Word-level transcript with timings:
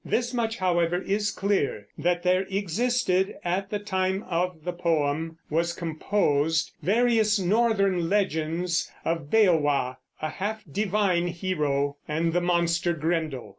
This 0.03 0.33
much, 0.33 0.57
however, 0.57 0.97
is 0.99 1.29
clear, 1.29 1.87
that 1.95 2.23
there 2.23 2.47
existed, 2.49 3.35
at 3.45 3.69
the 3.69 3.77
time 3.77 4.25
the 4.65 4.73
poem 4.73 5.37
was 5.47 5.73
composed, 5.73 6.71
various 6.81 7.37
northern 7.39 8.09
legends 8.09 8.91
of 9.05 9.29
Beowa, 9.29 9.97
a 10.19 10.29
half 10.29 10.63
divine 10.65 11.27
hero, 11.27 11.97
and 12.07 12.33
the 12.33 12.41
monster 12.41 12.93
Grendel. 12.93 13.49